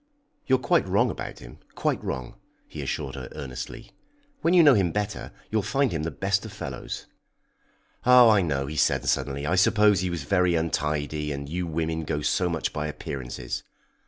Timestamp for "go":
12.03-12.23